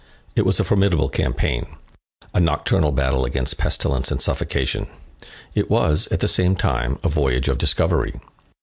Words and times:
It 0.35 0.47
was 0.47 0.59
a 0.59 0.63
formidable 0.63 1.09
campaign; 1.09 1.67
a 2.33 2.39
nocturnal 2.39 2.91
battle 2.91 3.23
against 3.23 3.59
pestilence 3.59 4.11
and 4.11 4.19
suffocation. 4.19 4.87
It 5.53 5.69
was, 5.69 6.07
at 6.07 6.21
the 6.21 6.27
same 6.27 6.55
time, 6.55 6.97
a 7.03 7.07
voyage 7.07 7.47
of 7.47 7.59
discovery. 7.59 8.15